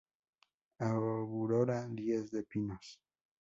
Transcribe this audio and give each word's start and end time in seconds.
Aurora 0.79 1.85
Diez 1.91 2.31
de 2.31 2.41
Pinos. 2.41 2.99